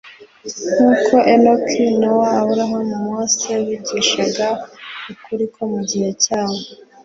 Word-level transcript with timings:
Nk'uko 0.77 1.15
Enoki, 1.33 1.83
Nowa, 1.99 2.27
Aburahamu, 2.39 2.97
Mose, 3.05 3.51
bigishaga 3.67 4.47
ukuri 5.11 5.45
ko 5.53 5.61
mu 5.71 5.79
gihe 5.89 6.09
cyabo, 6.23 6.59